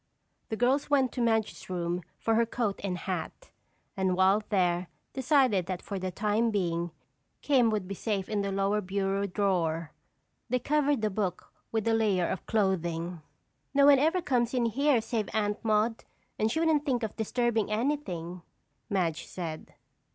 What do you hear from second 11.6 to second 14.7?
with a layer of clothing. "No one ever comes in